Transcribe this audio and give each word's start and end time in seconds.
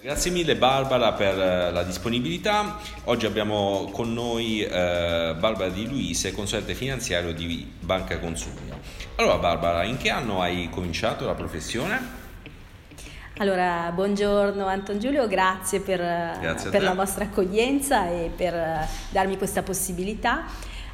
Grazie 0.00 0.30
mille 0.30 0.54
Barbara 0.54 1.12
per 1.12 1.36
eh, 1.36 1.72
la 1.72 1.82
disponibilità. 1.82 2.76
Oggi 3.06 3.26
abbiamo 3.26 3.90
con 3.90 4.14
noi 4.14 4.62
eh, 4.62 5.34
Barbara 5.36 5.70
Di 5.70 5.88
Luise, 5.88 6.30
consulente 6.30 6.74
finanziario 6.74 7.34
di 7.34 7.68
Banca 7.80 8.16
Consumo. 8.20 8.78
Allora 9.16 9.38
Barbara, 9.38 9.82
in 9.82 9.96
che 9.96 10.10
anno 10.10 10.40
hai 10.40 10.70
cominciato 10.70 11.26
la 11.26 11.34
professione? 11.34 12.00
Allora, 13.38 13.90
buongiorno 13.92 14.66
Anton 14.66 15.00
Giulio, 15.00 15.26
grazie 15.26 15.80
per, 15.80 15.98
grazie 15.98 16.70
per 16.70 16.80
la 16.80 16.94
vostra 16.94 17.24
accoglienza 17.24 18.08
e 18.08 18.30
per 18.34 18.54
eh, 18.54 18.88
darmi 19.10 19.36
questa 19.36 19.64
possibilità. 19.64 20.44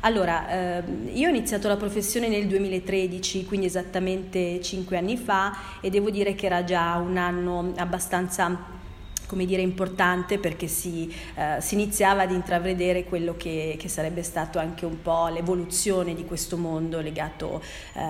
Allora, 0.00 0.48
eh, 0.48 0.82
io 1.12 1.26
ho 1.26 1.30
iniziato 1.30 1.68
la 1.68 1.76
professione 1.76 2.28
nel 2.28 2.46
2013, 2.46 3.44
quindi 3.44 3.66
esattamente 3.66 4.62
cinque 4.62 4.96
anni 4.96 5.18
fa, 5.18 5.58
e 5.82 5.90
devo 5.90 6.08
dire 6.08 6.34
che 6.34 6.46
era 6.46 6.64
già 6.64 6.96
un 6.96 7.18
anno 7.18 7.74
abbastanza 7.76 8.74
come 9.34 9.46
dire, 9.46 9.62
importante 9.62 10.38
perché 10.38 10.68
si, 10.68 11.12
eh, 11.34 11.60
si, 11.60 11.74
iniziava 11.74 12.22
ad 12.22 12.30
intravedere 12.30 13.02
quello 13.02 13.34
che, 13.36 13.74
che, 13.76 13.88
sarebbe 13.88 14.22
stato 14.22 14.60
anche 14.60 14.86
un 14.86 15.02
po' 15.02 15.26
l'evoluzione 15.26 16.14
di 16.14 16.24
questo 16.24 16.56
mondo 16.56 17.00
legato 17.00 17.60
eh, 17.94 18.00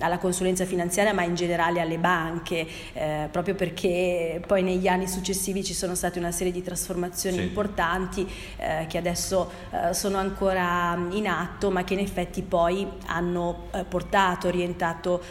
alla 0.00 0.18
consulenza 0.18 0.66
finanziaria 0.66 1.14
ma 1.14 1.22
in 1.22 1.34
generale 1.34 1.80
alle 1.80 1.96
banche, 1.96 2.66
eh, 2.92 3.28
proprio 3.30 3.54
perché 3.54 4.42
poi 4.46 4.62
negli 4.62 4.86
anni 4.86 5.08
successivi 5.08 5.64
ci 5.64 5.72
sono 5.72 5.94
state 5.94 6.18
una 6.18 6.30
serie 6.30 6.52
di 6.52 6.62
trasformazioni 6.62 7.38
sì. 7.38 7.42
importanti 7.42 8.28
eh, 8.58 8.84
che 8.86 8.98
adesso 8.98 9.50
eh, 9.70 9.94
sono 9.94 10.18
ancora 10.18 10.94
in 11.12 11.26
atto 11.26 11.70
ma 11.70 11.84
che 11.84 11.94
in 11.94 12.00
effetti 12.00 12.42
poi 12.42 12.86
hanno 13.06 13.68
eh, 13.72 13.84
portato, 13.84 14.48
orientato 14.48 15.22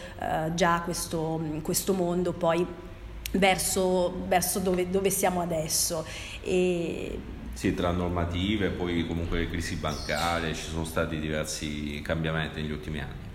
già 0.54 0.80
questo, 0.84 1.40
questo 1.62 1.94
mondo 1.94 2.32
poi 2.32 2.66
verso, 3.32 4.24
verso 4.26 4.58
dove, 4.58 4.88
dove, 4.90 5.10
siamo 5.10 5.40
adesso. 5.40 6.04
E... 6.42 7.18
Sì, 7.52 7.74
tra 7.74 7.90
normative, 7.90 8.70
poi 8.70 9.06
comunque 9.06 9.40
le 9.40 9.48
crisi 9.50 9.76
bancarie, 9.76 10.54
ci 10.54 10.62
sono 10.70 10.84
stati 10.84 11.18
diversi 11.18 12.00
cambiamenti 12.02 12.60
negli 12.60 12.72
ultimi 12.72 13.00
anni. 13.00 13.28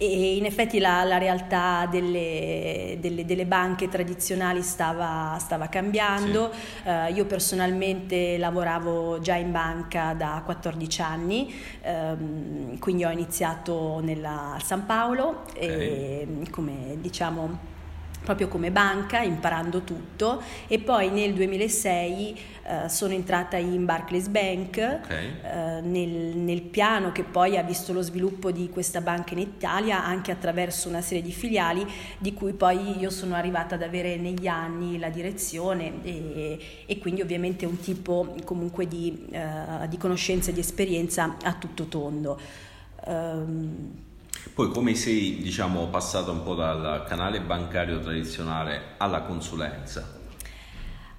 E 0.00 0.36
in 0.36 0.44
effetti 0.44 0.78
la, 0.78 1.02
la 1.02 1.18
realtà 1.18 1.88
delle, 1.90 2.98
delle, 3.00 3.24
delle, 3.24 3.46
banche 3.46 3.88
tradizionali 3.88 4.62
stava, 4.62 5.36
stava 5.40 5.68
cambiando. 5.68 6.52
Sì. 6.52 6.88
Uh, 6.88 7.14
io 7.14 7.24
personalmente 7.24 8.38
lavoravo 8.38 9.18
già 9.18 9.34
in 9.34 9.50
banca 9.50 10.14
da 10.14 10.40
14 10.44 11.02
anni, 11.02 11.52
um, 11.82 12.78
quindi 12.78 13.04
ho 13.04 13.10
iniziato 13.10 13.98
nella, 14.00 14.54
a 14.54 14.60
San 14.60 14.86
Paolo 14.86 15.42
okay. 15.50 15.62
e 15.62 16.50
come 16.50 16.96
diciamo 17.00 17.76
proprio 18.22 18.48
come 18.48 18.70
banca, 18.70 19.20
imparando 19.20 19.82
tutto 19.82 20.42
e 20.66 20.78
poi 20.78 21.10
nel 21.10 21.32
2006 21.32 22.38
eh, 22.68 22.88
sono 22.88 23.14
entrata 23.14 23.56
in 23.56 23.86
Barclays 23.86 24.28
Bank 24.28 25.00
okay. 25.02 25.32
eh, 25.42 25.80
nel, 25.80 26.36
nel, 26.36 26.60
piano 26.60 27.12
che 27.12 27.22
poi 27.22 27.56
ha 27.56 27.62
visto 27.62 27.94
lo 27.94 28.02
sviluppo 28.02 28.50
di 28.50 28.68
questa 28.68 29.00
banca 29.00 29.32
in 29.32 29.40
Italia 29.40 30.04
anche 30.04 30.30
attraverso 30.30 30.88
una 30.88 31.00
serie 31.00 31.22
di 31.22 31.32
filiali 31.32 31.86
di 32.18 32.34
cui 32.34 32.52
poi 32.52 32.98
io 32.98 33.08
sono 33.08 33.34
arrivata 33.34 33.76
ad 33.76 33.82
avere 33.82 34.16
negli 34.16 34.46
anni 34.46 34.98
la 34.98 35.08
direzione 35.08 36.02
e, 36.02 36.58
e 36.84 36.98
quindi 36.98 37.22
ovviamente 37.22 37.64
un 37.64 37.80
tipo 37.80 38.34
comunque 38.44 38.86
di, 38.86 39.26
eh, 39.30 39.88
di 39.88 39.96
conoscenza 39.96 40.50
e 40.50 40.52
di 40.52 40.60
esperienza 40.60 41.36
a 41.42 41.54
tutto 41.54 41.86
tondo. 41.86 42.38
Um, 43.06 44.06
poi 44.54 44.70
come 44.70 44.94
sei 44.94 45.40
diciamo, 45.40 45.88
passato 45.88 46.32
un 46.32 46.42
po' 46.42 46.54
dal 46.54 47.04
canale 47.06 47.40
bancario 47.40 48.00
tradizionale 48.00 48.94
alla 48.98 49.22
consulenza? 49.22 50.17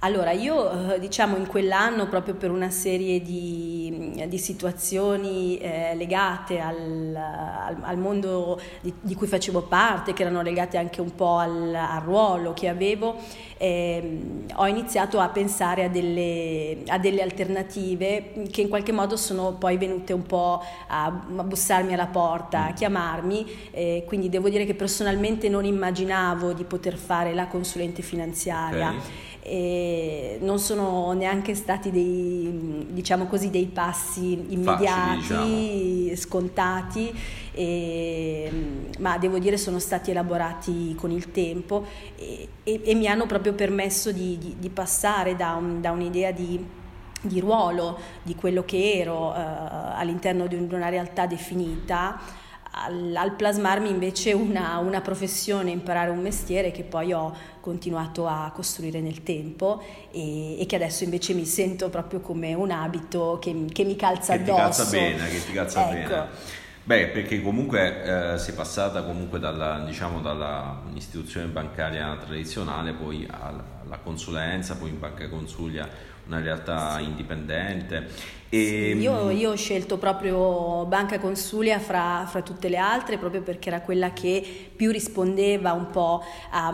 Allora, 0.02 0.32
io 0.32 0.94
eh, 0.94 1.00
diciamo 1.00 1.36
in 1.36 1.46
quell'anno, 1.46 2.08
proprio 2.08 2.34
per 2.34 2.52
una 2.52 2.70
serie 2.70 3.22
di, 3.22 4.24
di 4.30 4.38
situazioni 4.38 5.58
eh, 5.58 5.94
legate 5.96 6.62
al, 6.62 7.14
al, 7.14 7.76
al 7.82 7.98
mondo 7.98 8.62
di, 8.80 8.94
di, 9.02 9.14
cui 9.14 9.28
facevo 9.28 9.64
parte, 9.64 10.14
che 10.14 10.22
erano 10.22 10.42
legate 10.42 10.78
anche 10.78 11.02
un 11.02 11.14
po' 11.16 11.36
al, 11.36 11.76
al 11.76 12.00
ruolo 12.00 12.54
che 12.54 12.70
avevo, 12.70 13.18
eh, 13.58 14.46
ho 14.54 14.68
iniziato 14.68 15.20
a 15.20 15.28
pensare 15.28 15.84
a 15.84 15.90
delle, 15.90 16.78
a 16.88 16.98
delle, 16.98 17.22
alternative 17.22 18.48
che 18.50 18.62
in 18.62 18.70
qualche 18.70 18.94
modo 18.94 19.18
sono 19.18 19.56
poi 19.56 19.76
venute 19.76 20.14
un 20.14 20.24
po' 20.24 20.64
a, 20.88 21.06
a 21.08 21.44
bussarmi 21.44 21.94
alla 21.94 22.08
porta, 22.08 22.68
a 22.68 22.72
chiamarmi, 22.72 23.70
eh, 23.72 24.06
quindi 24.08 24.30
devo 24.30 24.48
dire 24.48 24.66
che 24.66 24.76
personalmente 24.76 25.50
non 25.50 25.66
immaginavo 25.66 26.54
di 26.54 26.64
poter 26.64 26.96
fare 26.96 27.34
la 27.34 27.48
consulente 27.48 28.02
finanziaria. 28.02 28.92
Okay 28.92 29.28
e 29.50 30.38
non 30.42 30.60
sono 30.60 31.12
neanche 31.14 31.56
stati 31.56 31.90
dei, 31.90 32.86
diciamo 32.92 33.26
così, 33.26 33.50
dei 33.50 33.66
passi 33.66 34.54
immediati, 34.54 35.22
Facili, 35.22 36.00
diciamo. 36.04 36.16
scontati, 36.16 37.12
e, 37.52 38.52
ma 39.00 39.18
devo 39.18 39.40
dire 39.40 39.58
sono 39.58 39.80
stati 39.80 40.12
elaborati 40.12 40.94
con 40.94 41.10
il 41.10 41.32
tempo 41.32 41.84
e, 42.16 42.48
e, 42.62 42.82
e 42.84 42.94
mi 42.94 43.08
hanno 43.08 43.26
proprio 43.26 43.54
permesso 43.54 44.12
di, 44.12 44.38
di, 44.38 44.56
di 44.60 44.70
passare 44.70 45.36
da, 45.36 45.56
un, 45.56 45.82
da 45.82 45.92
un'idea 45.92 46.32
di 46.32 46.78
di 47.22 47.42
ruolo 47.42 48.00
di 48.24 48.34
quello 48.34 48.64
che 48.64 48.94
ero 48.94 49.36
eh, 49.36 49.40
all'interno 49.40 50.48
di 50.48 50.56
una 50.56 50.88
realtà 50.88 51.26
definita 51.26 52.18
al, 52.72 53.16
al 53.16 53.34
plasmarmi 53.34 53.90
invece 53.90 54.34
una, 54.34 54.78
una, 54.78 55.02
professione, 55.02 55.72
imparare 55.72 56.10
un 56.10 56.20
mestiere 56.20 56.72
che 56.72 56.84
poi 56.84 57.14
ho 57.14 57.36
continuato 57.60 58.28
a 58.28 58.52
costruire 58.54 59.02
nel 59.02 59.24
tempo 59.24 59.84
e, 60.12 60.60
e 60.60 60.66
che 60.66 60.76
adesso 60.76 61.04
invece 61.04 61.34
mi 61.34 61.46
sento 61.46 61.90
proprio 61.90 62.20
come 62.20 62.54
un 62.54 62.72
abito 62.72 63.40
che, 63.42 63.66
che 63.72 63.84
mi 63.84 63.96
calza 63.96 64.36
che 64.36 64.44
addosso. 64.44 64.90
Ti 64.90 64.90
calza 64.90 64.90
bene, 64.90 65.30
che 65.30 65.46
ti 65.46 65.52
calza 65.52 65.92
ecco. 65.92 66.10
bene. 66.10 66.28
Beh, 66.84 67.08
perché 67.08 67.42
comunque 67.44 68.34
eh, 68.34 68.38
sei 68.40 68.56
passata 68.56 69.04
comunque 69.04 69.38
dalla, 69.38 69.84
diciamo, 69.86 70.22
dall'istituzione 70.22 71.46
bancaria 71.48 72.16
tradizionale 72.16 72.94
poi 72.94 73.28
alla 73.30 73.98
consulenza, 74.02 74.76
poi 74.76 74.90
in 74.90 75.00
Banca 75.00 75.28
Consulia 75.30 75.88
una 76.26 76.40
realtà 76.40 76.98
sì. 76.98 77.04
indipendente 77.04 78.08
e... 78.52 78.94
Sì, 78.96 79.00
io, 79.00 79.30
io, 79.30 79.52
ho 79.52 79.56
scelto 79.56 80.00
proprio 80.00 80.84
Banca 80.86 81.20
Consulia 81.20 81.78
fra, 81.78 82.26
fra, 82.28 82.42
tutte 82.42 82.68
le 82.68 82.78
altre 82.78 83.20
proprio 83.20 83.44
perché 83.44 83.70
era 83.70 83.82
quella 83.82 84.12
che 84.12 84.72
più 84.76 84.90
rispondeva 84.92 85.74
un 85.74 85.92
po' 85.92 86.24
a, 86.50 86.74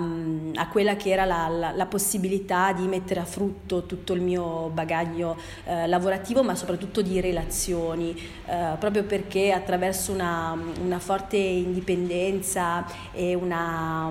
a 0.56 0.68
quella 0.70 0.96
che 0.96 1.10
era 1.10 1.26
la, 1.26 1.50
la, 1.50 1.72
la, 1.72 1.86
possibilità 1.86 2.72
di 2.72 2.88
mettere 2.88 3.20
a 3.20 3.26
frutto 3.26 3.86
tutto 3.86 4.14
il 4.14 4.22
mio 4.22 4.70
bagaglio 4.74 5.36
eh, 5.66 5.86
lavorativo 5.88 6.44
ma 6.44 6.56
soprattutto 6.56 7.02
di 7.02 7.20
relazioni 7.20 8.16
eh, 8.46 8.76
proprio 8.80 9.04
perché 9.04 9.52
attraverso 9.52 10.14
una, 10.14 10.58
una 10.82 11.00
forte 11.00 11.36
indipendenza 11.36 12.86
e 13.12 13.34
una, 13.34 14.10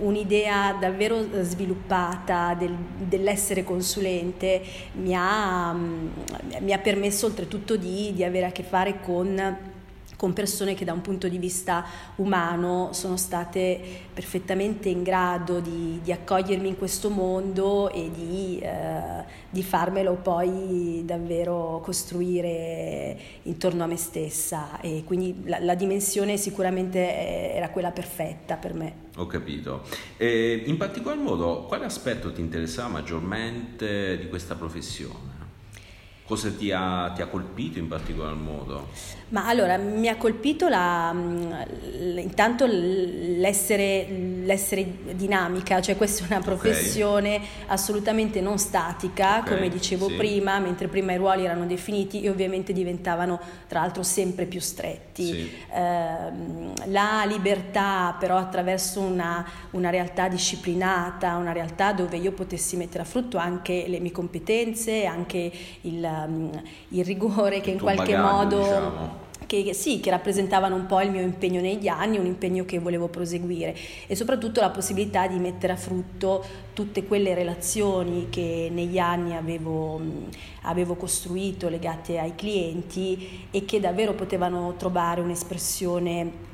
un'idea 0.00 0.76
davvero 0.78 1.24
sviluppata 1.40 2.54
del, 2.54 2.76
dell'essere 2.98 3.64
consulente 3.64 4.62
mi 4.92 5.14
ha 5.14 5.74
mi 6.66 6.72
ha 6.72 6.78
permesso 6.78 7.26
oltretutto 7.26 7.76
di, 7.76 8.12
di 8.12 8.24
avere 8.24 8.46
a 8.46 8.50
che 8.50 8.64
fare 8.64 9.00
con 9.00 9.74
con 10.16 10.32
persone 10.32 10.74
che 10.74 10.84
da 10.84 10.94
un 10.94 11.02
punto 11.02 11.28
di 11.28 11.38
vista 11.38 11.84
umano 12.16 12.88
sono 12.92 13.16
state 13.18 13.78
perfettamente 14.12 14.88
in 14.88 15.02
grado 15.02 15.60
di, 15.60 16.00
di 16.02 16.10
accogliermi 16.10 16.68
in 16.68 16.78
questo 16.78 17.10
mondo 17.10 17.90
e 17.90 18.10
di, 18.10 18.58
eh, 18.58 19.24
di, 19.50 19.62
farmelo 19.62 20.14
poi 20.14 21.02
davvero 21.04 21.80
costruire 21.84 23.16
intorno 23.42 23.84
a 23.84 23.86
me 23.86 23.96
stessa 23.96 24.80
e 24.80 25.02
quindi 25.04 25.42
la, 25.44 25.58
la 25.60 25.74
dimensione 25.74 26.38
sicuramente 26.38 27.52
era 27.54 27.68
quella 27.68 27.90
perfetta 27.90 28.56
per 28.56 28.72
me. 28.72 29.04
Ho 29.16 29.26
capito. 29.26 29.82
E 30.16 30.62
in 30.64 30.78
particolar 30.78 31.18
modo 31.18 31.64
quale 31.64 31.84
aspetto 31.84 32.32
ti 32.32 32.40
interessava 32.40 32.88
maggiormente 32.88 34.16
di 34.16 34.28
questa 34.28 34.54
professione? 34.54 35.35
Cosa 36.26 36.50
ti 36.50 36.72
ha, 36.72 37.12
ti 37.14 37.22
ha, 37.22 37.28
colpito 37.28 37.78
in 37.78 37.86
particolar 37.86 38.34
modo? 38.34 38.88
Ma 39.28 39.48
allora, 39.48 39.76
mi 39.76 40.06
ha 40.06 40.16
colpito 40.16 40.68
la, 40.68 41.12
intanto 41.12 42.64
l'essere, 42.64 44.06
l'essere, 44.08 44.86
dinamica, 45.16 45.80
cioè 45.80 45.96
questa 45.96 46.22
è 46.22 46.26
una 46.30 46.40
professione 46.40 47.34
okay. 47.34 47.48
assolutamente 47.66 48.40
non 48.40 48.58
statica, 48.58 49.38
okay, 49.38 49.54
come 49.54 49.68
dicevo 49.68 50.06
sì. 50.06 50.14
prima, 50.14 50.60
mentre 50.60 50.86
prima 50.86 51.12
i 51.12 51.16
ruoli 51.16 51.44
erano 51.44 51.66
definiti 51.66 52.22
e 52.22 52.28
ovviamente 52.28 52.72
diventavano 52.72 53.40
tra 53.66 53.80
l'altro 53.80 54.04
sempre 54.04 54.44
più 54.44 54.60
stretti. 54.60 55.24
Sì. 55.24 55.50
Eh, 55.74 56.90
la 56.90 57.24
libertà 57.26 58.14
però 58.20 58.36
attraverso 58.36 59.00
una, 59.00 59.44
una 59.72 59.90
realtà 59.90 60.28
disciplinata, 60.28 61.34
una 61.34 61.50
realtà 61.50 61.92
dove 61.92 62.16
io 62.16 62.30
potessi 62.30 62.76
mettere 62.76 63.02
a 63.02 63.06
frutto 63.06 63.38
anche 63.38 63.86
le 63.88 63.98
mie 63.98 64.12
competenze, 64.12 65.04
anche 65.04 65.50
il, 65.80 66.60
il 66.90 67.04
rigore 67.04 67.60
che 67.60 67.70
in 67.70 67.80
qualche 67.80 68.14
bagaglio, 68.14 68.30
modo... 68.30 68.58
Diciamo 68.58 69.24
che 69.46 69.72
sì, 69.72 70.00
che 70.00 70.10
rappresentavano 70.10 70.74
un 70.74 70.86
po' 70.86 71.00
il 71.00 71.10
mio 71.10 71.22
impegno 71.22 71.60
negli 71.60 71.88
anni, 71.88 72.18
un 72.18 72.26
impegno 72.26 72.64
che 72.64 72.78
volevo 72.78 73.08
proseguire 73.08 73.76
e 74.06 74.14
soprattutto 74.14 74.60
la 74.60 74.70
possibilità 74.70 75.26
di 75.26 75.38
mettere 75.38 75.72
a 75.72 75.76
frutto 75.76 76.44
tutte 76.72 77.04
quelle 77.04 77.34
relazioni 77.34 78.26
che 78.28 78.68
negli 78.70 78.98
anni 78.98 79.34
avevo, 79.34 80.00
avevo 80.62 80.94
costruito 80.96 81.68
legate 81.68 82.18
ai 82.18 82.34
clienti 82.34 83.46
e 83.50 83.64
che 83.64 83.80
davvero 83.80 84.14
potevano 84.14 84.74
trovare 84.76 85.20
un'espressione 85.20 86.44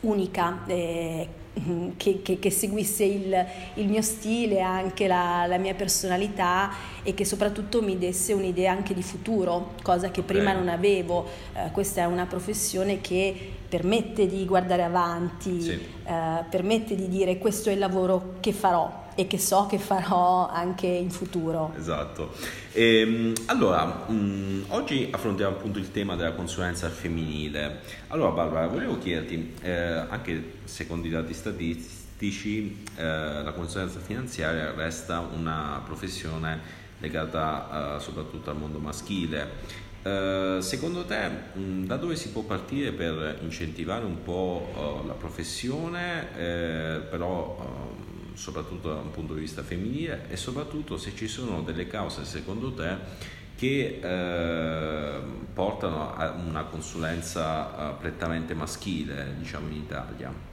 unica 0.00 0.64
eh, 0.66 1.28
che, 1.96 2.22
che, 2.22 2.38
che, 2.38 2.50
seguisse 2.50 3.04
il, 3.04 3.46
il, 3.74 3.88
mio 3.88 4.02
stile, 4.02 4.60
anche 4.60 5.06
la, 5.06 5.46
la, 5.46 5.58
mia 5.58 5.74
personalità 5.74 6.70
e 7.02 7.14
che 7.14 7.24
soprattutto 7.24 7.82
mi 7.82 7.98
desse 7.98 8.32
un'idea 8.32 8.72
anche 8.72 8.94
di 8.94 9.02
futuro, 9.02 9.74
cosa 9.82 10.10
che 10.10 10.22
prima 10.22 10.52
non 10.52 10.68
avevo. 10.68 11.26
Eh, 11.54 11.70
questa 11.72 12.02
è 12.02 12.04
una 12.04 12.26
professione 12.26 13.00
che 13.00 13.34
permette 13.68 14.26
di 14.26 14.44
guardare 14.44 14.82
avanti, 14.82 15.60
sì. 15.60 15.70
eh, 15.70 16.44
permette 16.48 16.94
di 16.94 17.08
dire 17.08 17.38
questo 17.38 17.70
è 17.70 17.72
il 17.72 17.78
lavoro 17.78 18.34
che 18.40 18.52
farò 18.52 19.08
e 19.20 19.26
che 19.26 19.38
so 19.38 19.66
che 19.66 19.78
farò 19.78 20.48
anche 20.48 20.86
in 20.86 21.10
futuro. 21.10 21.74
Esatto. 21.76 22.32
E, 22.72 23.00
ehm, 23.00 23.32
allora, 23.46 24.06
mh, 24.06 24.12
mm, 24.14 24.62
oggi 24.68 25.08
affrontiamo 25.10 25.56
appunto 25.56 25.78
il 25.78 25.90
tema 25.90 26.16
della 26.16 26.32
consulenza 26.32 26.88
femminile. 26.88 27.80
Allora 28.08 28.30
Barbara, 28.30 28.66
volevo 28.68 28.96
chiederti, 28.96 29.56
eh, 29.60 29.72
anche 29.72 30.60
secondo 30.64 31.06
i 31.06 31.10
dati 31.10 31.34
statistici, 31.34 32.82
eh, 32.96 33.02
la 33.04 33.52
consulenza 33.54 34.00
finanziaria 34.00 34.72
resta 34.74 35.18
una 35.18 35.82
professione 35.84 36.78
legata 37.00 37.96
eh, 37.96 38.00
soprattutto 38.00 38.48
al 38.48 38.56
mondo 38.56 38.78
maschile. 38.78 39.88
Uh, 40.02 40.60
secondo 40.60 41.04
te 41.04 41.28
mh, 41.28 41.60
mm, 41.60 41.84
da 41.84 41.96
dove 41.96 42.16
si 42.16 42.30
può 42.30 42.40
partire 42.40 42.90
per 42.92 43.40
incentivare 43.42 44.06
un 44.06 44.22
po' 44.22 44.72
uh, 44.74 45.06
la 45.06 45.12
professione, 45.12 46.26
eh, 46.38 47.00
però 47.00 47.54
uh, 47.58 48.09
soprattutto 48.34 48.88
da 48.88 49.00
un 49.00 49.10
punto 49.10 49.34
di 49.34 49.40
vista 49.40 49.62
femminile 49.62 50.26
e 50.28 50.36
soprattutto 50.36 50.96
se 50.96 51.14
ci 51.14 51.28
sono 51.28 51.62
delle 51.62 51.86
cause 51.86 52.24
secondo 52.24 52.72
te 52.72 52.96
che 53.56 54.00
eh, 54.02 55.20
portano 55.52 56.14
a 56.14 56.30
una 56.30 56.64
consulenza 56.64 57.90
eh, 57.90 57.94
prettamente 58.00 58.54
maschile 58.54 59.34
diciamo 59.38 59.68
in 59.68 59.74
Italia. 59.74 60.48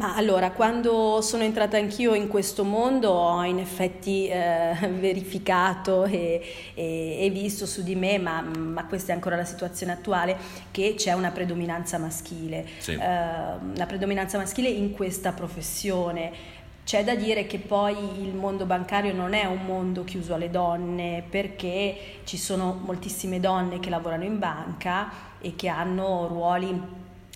Ma 0.00 0.16
allora, 0.16 0.50
quando 0.52 1.20
sono 1.20 1.42
entrata 1.42 1.76
anch'io 1.76 2.14
in 2.14 2.28
questo 2.28 2.64
mondo 2.64 3.10
ho 3.10 3.44
in 3.44 3.58
effetti 3.58 4.28
eh, 4.28 4.74
verificato 4.98 6.04
e, 6.04 6.40
e, 6.72 7.18
e, 7.20 7.30
visto 7.30 7.66
su 7.66 7.82
di 7.82 7.94
me, 7.94 8.16
ma, 8.16 8.40
ma, 8.40 8.86
questa 8.86 9.12
è 9.12 9.14
ancora 9.14 9.36
la 9.36 9.44
situazione 9.44 9.92
attuale, 9.92 10.38
che 10.70 10.94
c'è 10.96 11.12
una 11.12 11.30
predominanza 11.32 11.98
maschile, 11.98 12.66
sì. 12.78 12.92
eh, 12.92 12.96
una 12.96 13.86
predominanza 13.86 14.38
maschile 14.38 14.70
in 14.70 14.92
questa 14.92 15.32
professione. 15.32 16.58
C'è 16.90 17.04
da 17.04 17.14
dire 17.14 17.46
che 17.46 17.60
poi 17.60 17.94
il 18.20 18.34
mondo 18.34 18.66
bancario 18.66 19.14
non 19.14 19.32
è 19.32 19.44
un 19.44 19.64
mondo 19.64 20.02
chiuso 20.02 20.34
alle 20.34 20.50
donne 20.50 21.22
perché 21.30 21.96
ci 22.24 22.36
sono 22.36 22.80
moltissime 22.82 23.38
donne 23.38 23.78
che 23.78 23.90
lavorano 23.90 24.24
in 24.24 24.40
banca 24.40 25.08
e 25.40 25.54
che 25.54 25.68
hanno 25.68 26.26
ruoli 26.26 26.82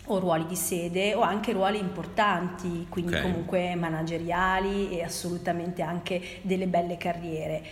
o 0.07 0.19
ruoli 0.19 0.47
di 0.47 0.57
sede 0.57 1.15
o 1.15 1.21
anche 1.21 1.53
ruoli 1.53 1.79
importanti, 1.79 2.87
quindi 2.89 3.13
okay. 3.13 3.23
comunque 3.23 3.77
manageriali 3.77 4.91
e 4.91 5.05
assolutamente 5.05 5.83
anche 5.83 6.21
delle 6.43 6.67
belle 6.67 6.97
carriere. 6.97 7.63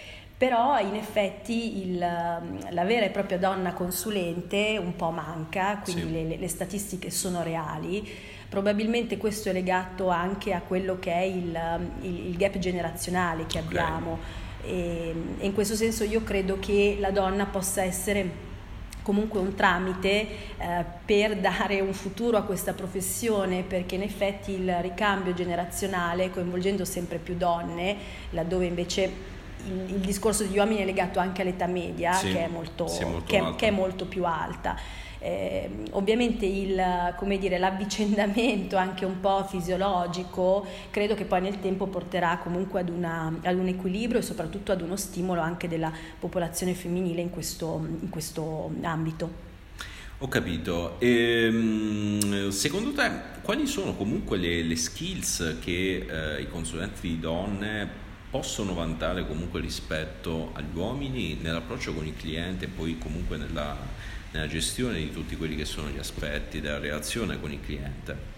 Però 0.42 0.76
in 0.80 0.96
effetti 0.96 1.82
il, 1.82 1.98
la 1.98 2.84
vera 2.84 3.06
e 3.06 3.10
propria 3.10 3.38
donna 3.38 3.74
consulente 3.74 4.76
un 4.76 4.96
po' 4.96 5.10
manca, 5.10 5.78
quindi 5.84 6.02
sì. 6.02 6.10
le, 6.10 6.36
le 6.36 6.48
statistiche 6.48 7.12
sono 7.12 7.44
reali. 7.44 8.04
Probabilmente 8.48 9.18
questo 9.18 9.50
è 9.50 9.52
legato 9.52 10.08
anche 10.08 10.52
a 10.52 10.60
quello 10.60 10.98
che 10.98 11.12
è 11.12 11.20
il, 11.20 11.56
il, 12.00 12.26
il 12.30 12.36
gap 12.36 12.58
generazionale 12.58 13.46
che 13.46 13.58
abbiamo. 13.60 14.18
E, 14.64 15.14
e 15.38 15.46
in 15.46 15.54
questo 15.54 15.76
senso 15.76 16.02
io 16.02 16.24
credo 16.24 16.58
che 16.58 16.96
la 16.98 17.12
donna 17.12 17.46
possa 17.46 17.84
essere 17.84 18.50
comunque 19.02 19.38
un 19.38 19.54
tramite 19.54 20.26
eh, 20.58 20.84
per 21.04 21.36
dare 21.42 21.80
un 21.80 21.92
futuro 21.92 22.36
a 22.36 22.42
questa 22.42 22.72
professione 22.72 23.62
perché 23.62 23.94
in 23.94 24.02
effetti 24.02 24.52
il 24.52 24.74
ricambio 24.80 25.34
generazionale 25.34 26.30
coinvolgendo 26.30 26.84
sempre 26.84 27.18
più 27.18 27.36
donne 27.36 27.96
laddove 28.30 28.66
invece 28.66 29.31
il, 29.66 29.94
il 29.94 30.00
discorso 30.00 30.44
degli 30.44 30.58
uomini 30.58 30.80
è 30.80 30.84
legato 30.84 31.18
anche 31.18 31.42
all'età 31.42 31.66
media 31.66 32.12
sì, 32.12 32.32
che, 32.32 32.44
è 32.44 32.48
molto, 32.48 32.84
molto 32.84 33.22
che, 33.26 33.54
che 33.56 33.66
è 33.68 33.70
molto 33.70 34.06
più 34.06 34.24
alta 34.24 34.76
eh, 35.22 35.70
ovviamente 35.90 36.44
il, 36.44 36.82
dire, 37.38 37.56
l'avvicendamento 37.56 38.76
anche 38.76 39.04
un 39.04 39.20
po' 39.20 39.46
fisiologico 39.48 40.66
credo 40.90 41.14
che 41.14 41.24
poi 41.24 41.40
nel 41.40 41.60
tempo 41.60 41.86
porterà 41.86 42.38
comunque 42.42 42.80
ad, 42.80 42.88
una, 42.88 43.32
ad 43.42 43.56
un 43.56 43.68
equilibrio 43.68 44.18
e 44.18 44.22
soprattutto 44.22 44.72
ad 44.72 44.80
uno 44.80 44.96
stimolo 44.96 45.40
anche 45.40 45.68
della 45.68 45.92
popolazione 46.18 46.74
femminile 46.74 47.20
in 47.20 47.30
questo, 47.30 47.86
in 48.00 48.08
questo 48.08 48.72
ambito. 48.82 49.50
Ho 50.18 50.28
capito. 50.28 51.00
E, 51.00 51.46
ehm, 51.46 52.50
secondo 52.50 52.92
te 52.92 53.10
quali 53.42 53.66
sono 53.66 53.94
comunque 53.94 54.38
le, 54.38 54.62
le 54.62 54.76
skills 54.76 55.58
che 55.60 56.06
eh, 56.08 56.42
i 56.42 56.48
consulenti 56.48 57.08
di 57.08 57.20
donne 57.20 58.01
possono 58.32 58.72
vantare 58.72 59.26
comunque 59.26 59.60
rispetto 59.60 60.52
agli 60.54 60.74
uomini 60.74 61.36
nell'approccio 61.38 61.92
con 61.92 62.06
il 62.06 62.16
cliente 62.16 62.64
e 62.64 62.68
poi 62.68 62.96
comunque 62.96 63.36
nella, 63.36 63.76
nella 64.30 64.46
gestione 64.46 64.96
di 64.96 65.12
tutti 65.12 65.36
quelli 65.36 65.54
che 65.54 65.66
sono 65.66 65.90
gli 65.90 65.98
aspetti 65.98 66.62
della 66.62 66.78
relazione 66.78 67.38
con 67.38 67.52
il 67.52 67.60
cliente? 67.60 68.30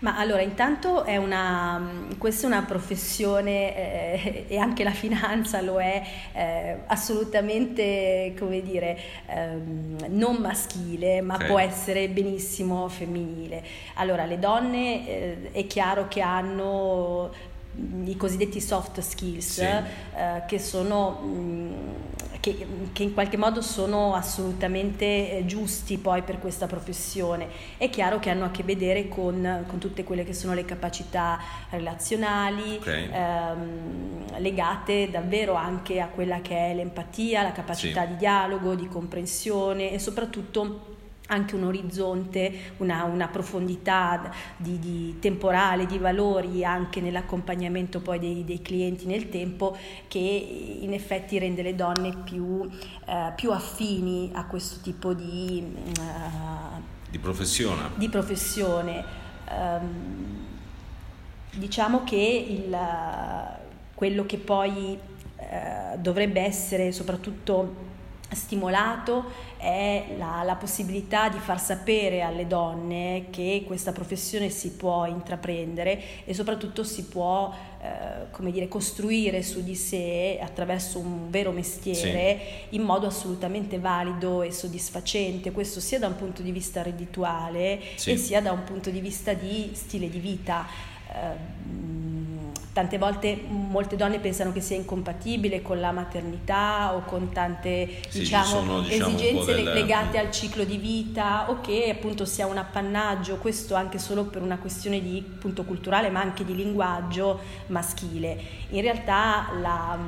Ma 0.00 0.18
allora, 0.18 0.42
intanto 0.42 1.02
è 1.02 1.16
una, 1.16 2.06
questa 2.18 2.46
è 2.46 2.50
una 2.50 2.62
professione 2.62 3.74
eh, 3.74 4.44
e 4.52 4.58
anche 4.58 4.84
la 4.84 4.92
finanza 4.92 5.62
lo 5.62 5.80
è 5.80 6.02
eh, 6.34 6.80
assolutamente, 6.86 8.34
come 8.38 8.60
dire, 8.60 8.98
ehm, 9.28 10.08
non 10.08 10.36
maschile, 10.36 11.22
ma 11.22 11.36
okay. 11.36 11.46
può 11.48 11.58
essere 11.58 12.08
benissimo 12.10 12.86
femminile. 12.88 13.64
Allora, 13.94 14.26
le 14.26 14.38
donne 14.38 15.08
eh, 15.08 15.50
è 15.52 15.66
chiaro 15.66 16.06
che 16.06 16.20
hanno 16.20 17.56
i 18.04 18.16
cosiddetti 18.16 18.60
soft 18.60 19.00
skills 19.00 19.52
sì. 19.52 19.62
eh, 19.62 20.42
che 20.46 20.58
sono 20.58 21.10
mh, 21.10 21.74
che, 22.40 22.66
che, 22.92 23.02
in 23.02 23.14
qualche 23.14 23.36
modo 23.36 23.60
sono 23.60 24.14
assolutamente 24.14 25.38
eh, 25.38 25.46
giusti 25.46 25.98
poi 25.98 26.22
per 26.22 26.38
questa 26.38 26.66
professione. 26.66 27.48
È 27.76 27.90
chiaro 27.90 28.18
che 28.18 28.30
hanno 28.30 28.44
a 28.44 28.50
che 28.50 28.62
vedere 28.62 29.08
con, 29.08 29.64
con 29.66 29.78
tutte 29.78 30.04
quelle 30.04 30.24
che 30.24 30.34
sono 30.34 30.54
le 30.54 30.64
capacità 30.64 31.38
relazionali, 31.70 32.76
okay. 32.76 33.08
ehm, 33.12 34.38
legate 34.38 35.10
davvero 35.10 35.54
anche 35.54 36.00
a 36.00 36.08
quella 36.08 36.40
che 36.40 36.70
è 36.70 36.74
l'empatia, 36.74 37.42
la 37.42 37.52
capacità 37.52 38.02
sì. 38.02 38.08
di 38.08 38.16
dialogo, 38.16 38.74
di 38.74 38.88
comprensione 38.88 39.92
e 39.92 39.98
soprattutto 39.98 40.96
anche 41.28 41.54
un 41.54 41.64
orizzonte, 41.64 42.74
una, 42.78 43.04
una 43.04 43.28
profondità 43.28 44.32
di, 44.56 44.78
di, 44.78 45.16
temporale, 45.18 45.86
di 45.86 45.98
valori 45.98 46.64
anche 46.64 47.00
nell'accompagnamento 47.00 48.00
poi 48.00 48.18
dei, 48.18 48.44
dei, 48.44 48.62
clienti 48.62 49.06
nel 49.06 49.28
tempo 49.28 49.76
che 50.08 50.18
in 50.18 50.92
effetti 50.92 51.38
rende 51.38 51.62
le 51.62 51.74
donne 51.74 52.14
più, 52.24 52.68
eh, 53.06 53.32
più 53.34 53.52
affini 53.52 54.30
a 54.34 54.46
questo 54.46 54.80
tipo 54.82 55.12
di, 55.12 55.62
uh, 55.98 56.82
di 57.10 57.18
professione. 57.18 57.90
Di 57.94 58.08
professione. 58.08 59.04
Um, 59.50 60.46
diciamo 61.54 62.04
che 62.04 62.16
il, 62.48 62.76
quello 63.94 64.24
che 64.26 64.38
poi 64.38 64.98
uh, 65.36 65.98
dovrebbe 65.98 66.40
essere 66.40 66.92
soprattutto 66.92 67.86
stimolato 68.30 69.47
è 69.58 70.14
la, 70.16 70.42
la, 70.44 70.54
possibilità 70.54 71.28
di 71.28 71.38
far 71.38 71.60
sapere 71.60 72.22
alle 72.22 72.46
donne 72.46 73.26
che 73.30 73.64
questa 73.66 73.90
professione 73.90 74.50
si 74.50 74.70
può 74.72 75.04
intraprendere 75.04 76.24
e 76.24 76.32
soprattutto 76.32 76.84
si 76.84 77.04
può 77.06 77.52
eh, 77.82 78.30
come 78.30 78.52
dire, 78.52 78.68
costruire 78.68 79.42
su 79.42 79.62
di 79.62 79.74
sé 79.74 80.38
attraverso 80.40 81.00
un 81.00 81.28
vero 81.28 81.50
mestiere 81.50 82.38
sì. 82.68 82.76
in 82.76 82.82
modo 82.82 83.06
assolutamente 83.06 83.78
valido 83.80 84.42
e 84.42 84.52
soddisfacente, 84.52 85.50
questo 85.50 85.80
sia 85.80 85.98
da 85.98 86.06
un 86.06 86.16
punto 86.16 86.42
di 86.42 86.52
vista 86.52 86.82
reddituale 86.82 87.80
sì. 87.96 88.12
e 88.12 88.16
sia 88.16 88.40
da 88.40 88.52
un 88.52 88.62
punto 88.62 88.90
di 88.90 89.00
vista 89.00 89.32
di 89.32 89.70
stile 89.74 90.08
di 90.08 90.18
vita. 90.20 90.66
Eh, 91.12 92.17
tante 92.78 92.96
volte 92.96 93.36
molte 93.48 93.96
donne 93.96 94.20
pensano 94.20 94.52
che 94.52 94.60
sia 94.60 94.76
incompatibile 94.76 95.62
con 95.62 95.80
la 95.80 95.90
maternità 95.90 96.94
o 96.94 97.00
con 97.00 97.32
tante 97.32 97.88
sì, 98.08 98.20
diciamo, 98.20 98.44
sono, 98.44 98.80
diciamo, 98.82 99.16
esigenze 99.16 99.52
delle... 99.52 99.74
legate 99.74 100.16
al 100.16 100.30
ciclo 100.30 100.62
di 100.62 100.76
vita 100.76 101.50
o 101.50 101.60
che 101.60 101.90
appunto 101.90 102.24
sia 102.24 102.46
un 102.46 102.56
appannaggio, 102.56 103.38
questo 103.38 103.74
anche 103.74 103.98
solo 103.98 104.26
per 104.26 104.42
una 104.42 104.58
questione 104.58 105.02
di 105.02 105.20
punto 105.40 105.64
culturale 105.64 106.08
ma 106.08 106.20
anche 106.20 106.44
di 106.44 106.54
linguaggio 106.54 107.40
maschile. 107.66 108.38
In 108.70 108.82
realtà 108.82 109.48
la, 109.60 109.98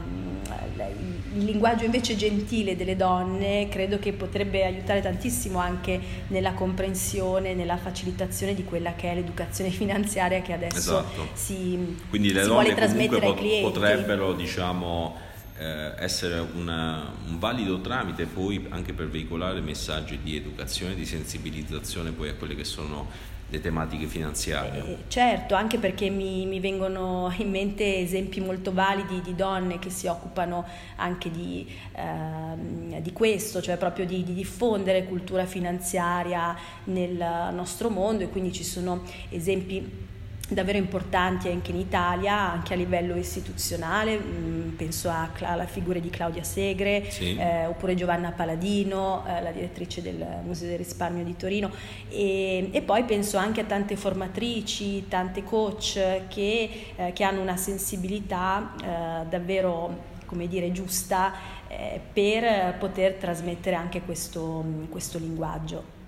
il 1.34 1.44
linguaggio 1.44 1.84
invece 1.84 2.16
gentile 2.16 2.76
delle 2.76 2.96
donne 2.96 3.68
credo 3.68 3.98
che 3.98 4.12
potrebbe 4.12 4.64
aiutare 4.64 5.00
tantissimo 5.00 5.58
anche 5.58 6.00
nella 6.28 6.52
comprensione, 6.52 7.54
nella 7.54 7.76
facilitazione 7.76 8.54
di 8.54 8.64
quella 8.64 8.94
che 8.94 9.10
è 9.10 9.14
l'educazione 9.14 9.70
finanziaria 9.70 10.40
che 10.40 10.52
adesso 10.52 10.76
esatto. 10.76 11.28
si, 11.34 11.96
Quindi 12.08 12.32
le 12.32 12.42
si 12.42 12.48
donne 12.48 12.59
vuole 12.60 12.74
trasmettere 12.74 13.26
ai 13.26 13.34
clienti. 13.34 13.72
potrebbero 13.72 14.32
diciamo 14.32 15.16
eh, 15.58 15.92
essere 15.98 16.38
una, 16.54 17.12
un 17.28 17.38
valido 17.38 17.80
tramite 17.80 18.24
poi 18.24 18.66
anche 18.70 18.92
per 18.92 19.08
veicolare 19.08 19.60
messaggi 19.60 20.18
di 20.22 20.36
educazione, 20.36 20.94
di 20.94 21.04
sensibilizzazione 21.04 22.10
poi 22.10 22.30
a 22.30 22.34
quelle 22.34 22.54
che 22.54 22.64
sono 22.64 23.28
le 23.50 23.60
tematiche 23.60 24.06
finanziarie. 24.06 24.84
Eh, 24.86 24.96
certo, 25.08 25.54
anche 25.54 25.78
perché 25.78 26.08
mi, 26.08 26.46
mi, 26.46 26.60
vengono 26.60 27.32
in 27.38 27.50
mente 27.50 27.98
esempi 27.98 28.40
molto 28.40 28.72
validi 28.72 29.20
di 29.20 29.34
donne 29.34 29.78
che 29.80 29.90
si 29.90 30.06
occupano 30.06 30.64
anche 30.96 31.30
di, 31.30 31.66
eh, 31.92 33.02
di 33.02 33.12
questo, 33.12 33.60
cioè 33.60 33.76
proprio 33.76 34.06
di, 34.06 34.22
di, 34.22 34.34
diffondere 34.34 35.04
cultura 35.04 35.46
finanziaria 35.46 36.56
nel 36.84 37.50
nostro 37.52 37.90
mondo 37.90 38.22
e 38.22 38.28
quindi 38.28 38.52
ci 38.52 38.64
sono 38.64 39.02
esempi 39.30 40.08
davvero 40.54 40.78
importanti 40.78 41.48
anche 41.48 41.70
in 41.70 41.78
Italia, 41.78 42.34
anche 42.34 42.74
a 42.74 42.76
livello 42.76 43.16
istituzionale, 43.16 44.18
mm, 44.18 44.68
penso 44.70 45.08
a, 45.08 45.30
alla 45.40 45.66
figura 45.66 45.98
di 45.98 46.10
Claudia 46.10 46.42
Segre, 46.42 47.10
sì. 47.10 47.36
eh, 47.36 47.66
oppure 47.66 47.94
Giovanna 47.94 48.32
Paladino, 48.32 49.24
eh, 49.26 49.42
la 49.42 49.50
direttrice 49.50 50.02
del 50.02 50.24
Museo 50.44 50.68
del 50.68 50.78
Risparmio 50.78 51.24
di 51.24 51.36
Torino, 51.36 51.70
e, 52.08 52.68
e, 52.70 52.82
poi 52.82 53.04
penso 53.04 53.36
anche 53.36 53.60
a 53.60 53.64
tante 53.64 53.96
formatrici, 53.96 55.08
tante 55.08 55.44
coach 55.44 56.26
che, 56.28 56.70
eh, 56.96 57.12
che 57.12 57.24
hanno 57.24 57.40
una 57.40 57.56
sensibilità 57.56 58.74
eh, 58.82 59.26
davvero 59.28 60.08
come 60.26 60.46
dire, 60.46 60.70
giusta 60.70 61.32
eh, 61.66 62.00
per 62.12 62.76
poter 62.78 63.14
trasmettere 63.14 63.74
anche 63.74 64.00
questo, 64.02 64.64
questo 64.88 65.18
linguaggio. 65.18 65.98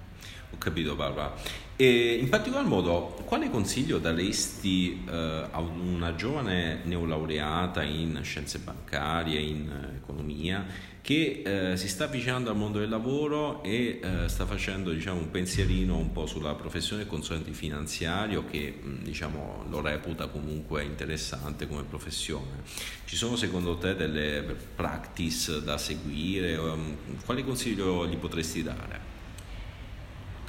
Capito 0.63 0.95
Barbara. 0.95 1.35
E 1.75 2.15
in 2.15 2.29
particolar 2.29 2.65
modo, 2.65 3.21
quale 3.25 3.51
consiglio 3.51 3.99
daresti 3.99 5.03
eh, 5.11 5.49
a 5.51 5.59
una 5.59 6.15
giovane 6.15 6.83
neolaureata 6.85 7.83
in 7.83 8.21
scienze 8.23 8.61
bancarie, 8.61 9.41
in 9.41 9.69
eh, 9.69 9.97
economia, 9.97 10.65
che 11.01 11.43
eh, 11.45 11.77
si 11.77 11.89
sta 11.89 12.05
avvicinando 12.05 12.49
al 12.49 12.57
mondo 12.57 12.79
del 12.79 12.89
lavoro 12.89 13.61
e 13.65 13.99
eh, 14.01 14.29
sta 14.29 14.47
facendo 14.47 14.93
diciamo, 14.93 15.19
un 15.19 15.31
pensierino 15.33 15.97
un 15.97 16.13
po' 16.13 16.27
sulla 16.27 16.55
professione 16.55 17.09
consulente 17.09 17.51
finanziario 17.51 18.45
che 18.45 18.79
mh, 18.81 19.03
diciamo, 19.03 19.65
lo 19.69 19.81
reputa 19.81 20.29
comunque 20.29 20.85
interessante 20.85 21.67
come 21.67 21.83
professione? 21.83 22.63
Ci 23.05 23.17
sono 23.17 23.35
secondo 23.35 23.79
te 23.79 23.97
delle 23.97 24.57
practice 24.77 25.61
da 25.65 25.77
seguire? 25.77 26.55
Um, 26.57 26.97
quale 27.25 27.43
consiglio 27.43 28.07
gli 28.07 28.17
potresti 28.17 28.63
dare? 28.63 29.12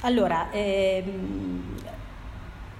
Allora, 0.04 0.50
ehm, 0.50 1.76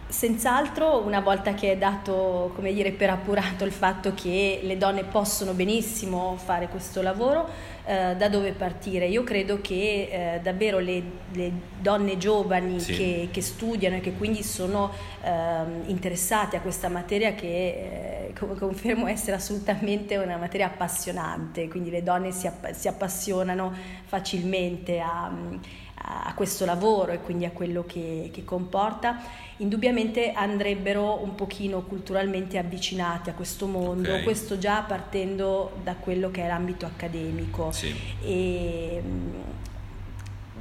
senz'altro 0.06 0.98
una 0.98 1.20
volta 1.20 1.54
che 1.54 1.72
è 1.72 1.76
dato, 1.78 2.52
come 2.54 2.70
dire, 2.74 2.90
per 2.92 3.08
appurato 3.08 3.64
il 3.64 3.72
fatto 3.72 4.12
che 4.12 4.60
le 4.62 4.76
donne 4.76 5.04
possono 5.04 5.54
benissimo 5.54 6.36
fare 6.36 6.68
questo 6.68 7.00
lavoro, 7.00 7.48
eh, 7.86 8.14
da 8.14 8.28
dove 8.28 8.52
partire? 8.52 9.06
Io 9.06 9.24
credo 9.24 9.62
che 9.62 10.34
eh, 10.36 10.40
davvero 10.42 10.78
le, 10.80 11.02
le, 11.32 11.50
donne 11.80 12.18
giovani 12.18 12.78
sì. 12.78 12.92
che, 12.92 13.28
che, 13.32 13.40
studiano 13.40 13.96
e 13.96 14.00
che 14.00 14.12
quindi 14.12 14.42
sono 14.42 14.90
eh, 15.22 15.30
interessate 15.86 16.58
a 16.58 16.60
questa 16.60 16.88
materia 16.90 17.32
che 17.32 18.28
eh, 18.28 18.32
confermo 18.58 19.06
essere 19.06 19.36
assolutamente 19.36 20.18
una 20.18 20.36
materia 20.36 20.66
appassionante, 20.66 21.68
quindi 21.68 21.88
le 21.88 22.02
donne 22.02 22.32
si, 22.32 22.46
app- 22.46 22.72
si 22.72 22.86
appassionano 22.86 23.72
facilmente 24.04 25.00
a 25.00 25.32
a 25.96 26.32
questo 26.34 26.64
lavoro 26.64 27.12
e 27.12 27.20
quindi 27.20 27.44
a 27.44 27.50
quello 27.50 27.84
che, 27.86 28.30
che, 28.32 28.44
comporta, 28.44 29.20
indubbiamente 29.58 30.32
andrebbero 30.32 31.22
un 31.22 31.34
pochino 31.34 31.82
culturalmente 31.82 32.58
avvicinati 32.58 33.30
a 33.30 33.32
questo 33.32 33.66
mondo, 33.66 34.10
okay. 34.10 34.22
questo 34.22 34.58
già 34.58 34.82
partendo 34.82 35.72
da 35.82 35.94
quello 35.94 36.30
che 36.30 36.42
è 36.42 36.46
l'ambito 36.46 36.84
accademico. 36.84 37.70
Sì. 37.72 37.94
E, 38.22 39.02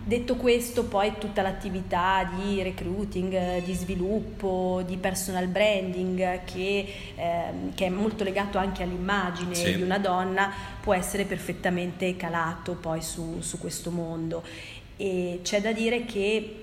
detto 0.06 0.36
questo, 0.36 0.84
poi 0.84 1.14
tutta 1.18 1.42
l'attività 1.42 2.30
di 2.36 2.62
recruiting, 2.62 3.64
di 3.64 3.74
sviluppo, 3.74 4.84
di 4.86 4.98
personal 4.98 5.48
branding 5.48 6.44
che, 6.44 6.88
eh, 7.16 7.44
che 7.74 7.86
è 7.86 7.90
molto 7.90 8.24
legato 8.24 8.58
anche 8.58 8.84
all'immagine 8.84 9.56
sì. 9.56 9.76
di 9.76 9.82
una 9.82 9.98
donna 9.98 10.52
può 10.82 10.94
essere 10.94 11.24
perfettamente 11.24 12.18
calato 12.18 12.74
poi 12.74 13.02
su, 13.02 13.38
su 13.40 13.58
questo 13.58 13.90
mondo 13.90 14.44
e 15.04 15.42
c'è 15.44 15.60
da 15.60 15.74
dire 15.74 16.06
che 16.06 16.60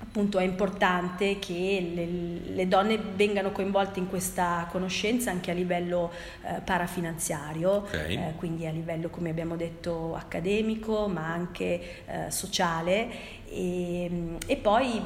appunto 0.00 0.38
è 0.38 0.42
importante 0.42 1.38
che 1.38 1.92
le, 1.94 2.52
le, 2.52 2.66
donne 2.66 2.98
vengano 3.14 3.52
coinvolte 3.52 4.00
in 4.00 4.08
questa 4.08 4.66
conoscenza 4.72 5.30
anche 5.30 5.52
a 5.52 5.54
livello 5.54 6.10
eh, 6.42 6.60
parafinanziario, 6.62 7.70
okay. 7.76 8.14
eh, 8.16 8.32
quindi 8.38 8.66
a 8.66 8.72
livello 8.72 9.08
come 9.08 9.30
abbiamo 9.30 9.54
detto 9.54 10.16
accademico 10.16 11.06
ma 11.06 11.32
anche 11.32 11.80
eh, 12.06 12.30
sociale 12.30 13.08
e, 13.48 14.10
e 14.44 14.56
poi 14.56 15.00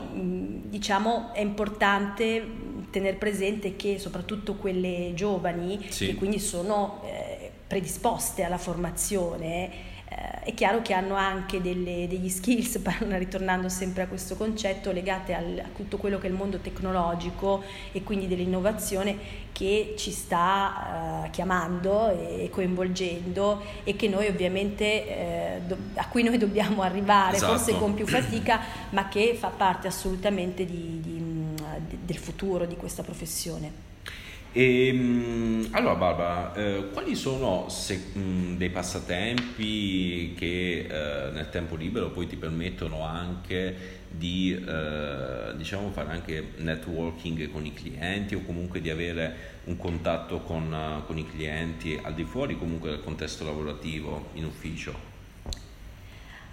diciamo 0.65 1.35
è 1.35 1.41
importante 1.41 2.43
tenere 2.91 3.17
presente 3.17 3.77
che 3.77 3.99
soprattutto 3.99 4.55
quelle 4.55 5.13
giovani 5.15 5.85
sì. 5.91 6.07
che 6.07 6.15
quindi 6.15 6.39
sono 6.39 7.03
eh, 7.05 7.51
predisposte 7.67 8.43
alla 8.43 8.59
formazione 8.59 9.99
eh, 10.11 10.41
è 10.43 10.55
chiaro 10.55 10.83
che 10.83 10.93
hanno 10.93 11.15
anche 11.15 11.63
delle, 11.63 12.09
degli 12.09 12.29
skills, 12.29 12.81
ritornando 13.17 13.69
sempre 13.69 14.03
a 14.03 14.07
questo 14.09 14.37
concetto, 14.37 14.91
legate 14.91 15.35
al, 15.35 15.63
a 15.65 15.69
tutto 15.75 15.99
quello 15.99 16.19
che 16.19 16.27
è 16.27 16.31
il 16.31 16.37
mondo 16.37 16.59
tecnologico 16.59 17.63
e 17.93 18.03
quindi 18.03 18.27
dell'innovazione 18.27 19.39
che 19.53 19.95
ci 19.97 20.11
sta 20.11 21.23
uh, 21.27 21.31
chiamando 21.31 22.11
e 22.11 22.49
coinvolgendo 22.51 23.63
e 23.85 23.95
che 23.95 24.09
noi 24.09 24.27
ovviamente 24.27 24.85
eh, 24.85 25.61
do, 25.65 25.77
a 25.95 26.07
cui 26.09 26.25
noi 26.25 26.39
dobbiamo 26.39 26.83
arrivare, 26.83 27.37
esatto. 27.37 27.53
forse 27.53 27.79
con 27.79 27.95
più 27.95 28.07
fatica, 28.07 28.61
ma 28.91 29.07
che 29.09 29.37
fa 29.39 29.49
parte 29.49 29.87
assolutamente 29.87 30.65
di, 30.65 31.01
di, 31.01 31.23
del 32.03 32.19
futuro 32.19 32.67
di 32.67 32.77
questa 32.77 33.05
professione. 33.05 33.90
E, 34.53 34.89
ehm, 34.89 35.69
allora 35.71 35.95
Barbara, 35.95 36.55
eh, 36.55 36.89
quali 36.93 37.15
sono 37.15 37.69
se, 37.69 38.11
mh, 38.15 38.57
dei 38.57 38.71
passatempi 38.71 40.35
che 40.37 40.87
eh, 40.91 41.31
nel 41.31 41.49
tempo 41.51 41.77
libero 41.77 42.11
poi 42.11 42.27
ti 42.27 42.35
permettono 42.37 43.05
anche 43.05 43.99
di 44.09 44.53
eh, 44.53 45.55
diciamo 45.57 45.93
fare 45.93 46.11
anche 46.11 46.55
networking 46.57 47.49
con 47.51 47.65
i 47.65 47.73
clienti 47.73 48.35
o 48.35 48.43
comunque 48.45 48.81
di 48.81 48.91
avere 48.91 49.59
un 49.67 49.77
contatto 49.77 50.41
con, 50.41 51.03
con 51.07 51.17
i 51.17 51.29
clienti 51.29 51.97
al 52.03 52.15
di 52.15 52.25
fuori 52.25 52.59
comunque 52.59 52.91
del 52.91 53.01
contesto 53.05 53.45
lavorativo 53.45 54.31
in 54.35 54.47
ufficio? 54.47 55.10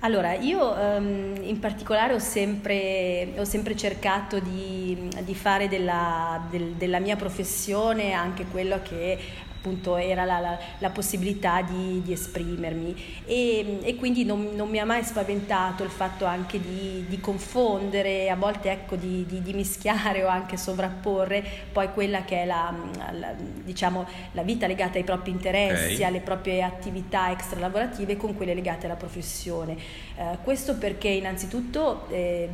Allora, 0.02 0.36
io 0.36 0.74
um, 0.74 1.34
in 1.42 1.60
particolare 1.60 2.14
ho 2.14 2.20
sempre, 2.20 3.34
ho 3.38 3.44
sempre 3.44 3.76
cercato 3.76 4.40
di, 4.40 5.10
di 5.24 5.34
fare 5.34 5.68
della, 5.68 6.46
del, 6.52 6.74
della, 6.74 7.00
mia 7.00 7.16
professione 7.16 8.14
anche 8.14 8.46
quello 8.46 8.80
che 8.84 9.18
appunto 9.68 9.98
era 9.98 10.24
la, 10.24 10.40
la, 10.40 10.58
la 10.78 10.90
possibilità 10.90 11.62
di, 11.62 12.02
di 12.02 12.14
esprimermi 12.14 12.96
e, 13.26 13.80
e 13.82 13.96
quindi 13.96 14.24
non, 14.24 14.52
non, 14.56 14.70
mi 14.70 14.80
ha 14.80 14.86
mai 14.86 15.04
spaventato 15.04 15.84
il 15.84 15.90
fatto 15.90 16.26
anche 16.26 16.60
di, 16.60 17.06
di 17.08 17.20
confondere, 17.20 18.30
a 18.30 18.36
volte 18.36 18.72
ecco 18.72 18.96
di, 18.96 19.26
di, 19.28 19.54
mischiare 19.54 20.24
o 20.24 20.28
anche 20.28 20.56
sovrapporre 20.56 21.44
poi 21.72 21.92
quella 21.92 22.24
che 22.24 22.44
è 22.44 22.46
la, 22.46 22.74
la, 23.12 23.34
diciamo, 23.64 24.06
la 24.32 24.44
vita 24.44 24.68
legata 24.68 24.98
ai 24.98 25.04
propri 25.04 25.32
interessi, 25.32 25.96
okay. 25.96 26.04
alle 26.06 26.22
proprie 26.22 26.64
attività 26.64 27.32
extra 27.32 27.60
lavorative 27.60 28.16
con 28.16 28.36
quelle 28.36 28.54
legate 28.54 28.86
alla 28.86 28.96
professione. 28.96 29.76
Eh, 30.16 30.38
questo 30.44 30.78
perché 30.78 31.10
innanzitutto 31.10 32.08
eh, 32.10 32.50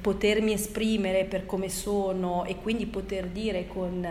potermi 0.00 0.52
esprimere 0.52 1.24
per 1.24 1.46
come 1.46 1.68
sono 1.68 2.44
e 2.44 2.56
quindi 2.56 2.86
poter 2.86 3.26
dire 3.28 3.66
con 3.66 4.06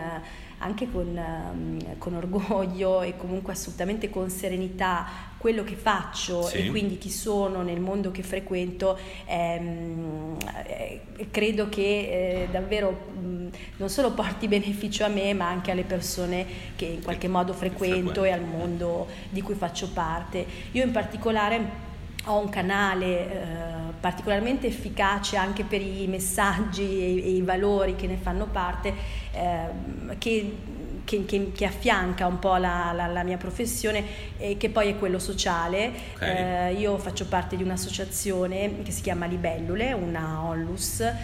anche 0.64 0.90
con, 0.90 1.16
ehm, 1.16 1.98
con, 1.98 2.14
orgoglio 2.14 3.02
e 3.02 3.16
comunque 3.18 3.52
assolutamente 3.52 4.08
con 4.08 4.30
serenità 4.30 5.06
quello 5.36 5.62
che 5.62 5.74
faccio 5.74 6.42
sì. 6.44 6.56
e 6.56 6.70
quindi 6.70 6.96
chi 6.96 7.10
sono 7.10 7.62
nel 7.62 7.80
mondo 7.80 8.10
che 8.10 8.22
frequento, 8.22 8.98
ehm, 9.26 10.38
eh, 10.66 11.00
credo 11.30 11.68
che 11.68 11.82
eh, 11.82 12.48
davvero 12.50 12.90
mh, 12.90 13.48
non 13.76 13.90
solo 13.90 14.12
porti 14.12 14.48
beneficio 14.48 15.04
a 15.04 15.08
me 15.08 15.34
ma 15.34 15.48
anche 15.48 15.70
alle 15.70 15.82
persone 15.82 16.46
che 16.76 16.86
in 16.86 17.02
qualche 17.02 17.28
modo 17.28 17.52
frequento 17.52 18.24
e 18.24 18.30
al 18.30 18.42
mondo 18.42 19.06
di 19.28 19.42
cui 19.42 19.54
faccio 19.54 19.90
parte. 19.90 20.46
Io 20.72 20.82
in 20.82 20.92
particolare 20.92 21.83
ho 22.24 22.38
un 22.38 22.48
canale 22.48 23.06
eh, 23.06 23.92
particolarmente 24.00 24.66
efficace 24.66 25.36
anche 25.36 25.64
per 25.64 25.80
i 25.80 26.06
messaggi 26.06 26.82
e, 26.82 27.24
e, 27.24 27.30
i 27.30 27.42
valori 27.42 27.96
che 27.96 28.06
ne 28.06 28.16
fanno 28.16 28.46
parte, 28.46 28.92
eh, 29.32 30.18
che 30.18 30.82
che, 31.04 31.24
che, 31.26 31.52
che, 31.52 31.64
affianca 31.66 32.26
un 32.26 32.38
po' 32.38 32.56
la, 32.56 32.92
la, 32.92 33.06
la, 33.06 33.22
mia 33.22 33.36
professione 33.36 34.02
e 34.38 34.56
che 34.56 34.70
poi 34.70 34.88
è 34.88 34.98
quello 34.98 35.18
sociale. 35.18 35.92
Okay. 36.14 36.70
Eh, 36.70 36.80
io 36.80 36.98
faccio 36.98 37.26
parte 37.26 37.56
di 37.56 37.62
un'associazione 37.62 38.82
che 38.82 38.90
si 38.90 39.02
chiama 39.02 39.26
Libellule, 39.26 39.92
una 39.92 40.42
Onlus, 40.42 41.00
eh, 41.00 41.14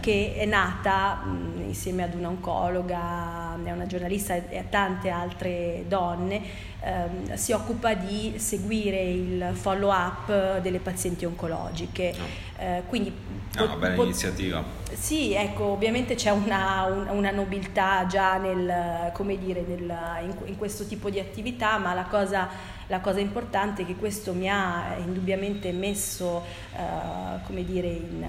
che 0.00 0.34
è 0.36 0.44
nata 0.44 1.14
mh, 1.24 1.62
insieme 1.66 2.02
ad 2.02 2.14
un'oncologa, 2.14 3.56
una 3.56 3.86
giornalista 3.86 4.34
e 4.34 4.58
a 4.58 4.64
tante 4.68 5.08
altre 5.08 5.84
donne 5.88 6.70
ehm, 6.82 7.34
si 7.34 7.52
occupa 7.52 7.94
di 7.94 8.34
seguire 8.36 9.02
il 9.02 9.50
follow 9.52 9.90
up 9.90 10.60
delle 10.60 10.78
pazienti 10.78 11.24
oncologiche. 11.24 12.14
Oh. 12.16 12.62
Eh, 12.62 12.82
quindi 12.86 13.12
ah, 13.56 13.64
una 13.64 13.76
bella 13.76 14.02
iniziativa. 14.02 14.64
Sì, 14.92 15.32
ecco, 15.32 15.64
ovviamente 15.64 16.14
c'è 16.14 16.30
una, 16.30 16.84
un, 16.84 17.08
una 17.08 17.30
nobiltà 17.30 18.06
già 18.06 18.36
nel, 18.36 19.12
dire, 19.38 19.64
nel, 19.66 19.96
in, 20.22 20.34
in, 20.44 20.56
questo 20.56 20.86
tipo 20.86 21.10
di 21.10 21.18
attività, 21.18 21.78
ma 21.78 21.94
la 21.94 22.04
cosa, 22.04 22.48
la 22.88 23.00
cosa, 23.00 23.20
importante 23.20 23.82
è 23.82 23.86
che 23.86 23.96
questo 23.96 24.32
mi 24.34 24.48
ha 24.48 24.94
indubbiamente 24.98 25.72
messo, 25.72 26.44
uh, 26.74 27.40
come 27.46 27.64
dire, 27.64 27.88
in... 27.88 28.26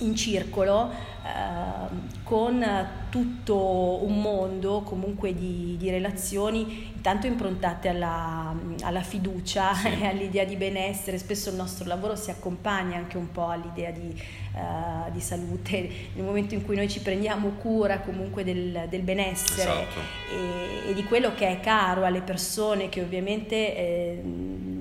In 0.00 0.14
circolo 0.16 0.90
eh, 0.90 2.12
con 2.24 2.88
tutto 3.08 4.04
un 4.04 4.20
mondo 4.20 4.82
comunque 4.82 5.34
di, 5.34 5.76
di 5.78 5.88
relazioni 5.88 6.90
intanto 6.94 7.26
improntate 7.26 7.88
alla, 7.88 8.54
alla 8.82 9.02
fiducia 9.02 9.72
sì. 9.72 9.88
e 10.02 10.06
all'idea 10.06 10.44
di 10.44 10.56
benessere 10.56 11.16
spesso 11.16 11.50
il 11.50 11.56
nostro 11.56 11.86
lavoro 11.86 12.16
si 12.16 12.30
accompagna 12.30 12.96
anche 12.96 13.16
un 13.16 13.30
po' 13.30 13.48
all'idea 13.48 13.90
di, 13.90 14.20
uh, 14.54 15.10
di 15.12 15.20
salute 15.20 15.90
nel 16.14 16.24
momento 16.24 16.54
in 16.54 16.64
cui 16.64 16.76
noi 16.76 16.88
ci 16.88 17.00
prendiamo 17.00 17.50
cura 17.50 18.00
comunque 18.00 18.42
del, 18.42 18.86
del 18.88 19.02
benessere 19.02 19.70
esatto. 19.70 20.00
e, 20.30 20.90
e, 20.90 20.94
di 20.94 21.04
quello 21.04 21.34
che 21.34 21.48
è 21.48 21.60
caro 21.60 22.04
alle 22.04 22.22
persone 22.22 22.88
che 22.88 23.00
ovviamente 23.00 23.76
eh, 23.76 24.22